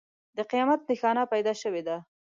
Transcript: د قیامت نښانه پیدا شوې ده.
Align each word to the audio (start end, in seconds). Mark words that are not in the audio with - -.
د 0.37 0.39
قیامت 0.51 0.79
نښانه 0.89 1.23
پیدا 1.33 1.53
شوې 1.61 1.81
ده. 1.87 1.97